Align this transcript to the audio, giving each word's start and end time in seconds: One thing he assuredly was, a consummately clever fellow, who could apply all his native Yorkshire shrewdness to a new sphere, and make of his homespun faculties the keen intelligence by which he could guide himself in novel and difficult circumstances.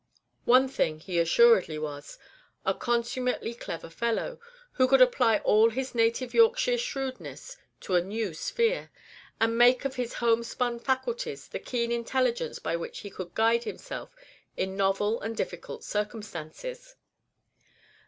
One 0.45 0.67
thing 0.67 0.99
he 0.99 1.19
assuredly 1.19 1.77
was, 1.77 2.17
a 2.65 2.73
consummately 2.73 3.53
clever 3.53 3.87
fellow, 3.91 4.39
who 4.71 4.87
could 4.87 4.99
apply 4.99 5.37
all 5.37 5.69
his 5.69 5.93
native 5.93 6.33
Yorkshire 6.33 6.79
shrewdness 6.79 7.55
to 7.81 7.93
a 7.93 8.01
new 8.01 8.33
sphere, 8.33 8.89
and 9.39 9.59
make 9.59 9.85
of 9.85 9.97
his 9.97 10.13
homespun 10.15 10.79
faculties 10.79 11.47
the 11.49 11.59
keen 11.59 11.91
intelligence 11.91 12.57
by 12.57 12.75
which 12.75 13.01
he 13.01 13.11
could 13.11 13.35
guide 13.35 13.65
himself 13.65 14.15
in 14.57 14.75
novel 14.75 15.21
and 15.21 15.37
difficult 15.37 15.83
circumstances. 15.83 16.95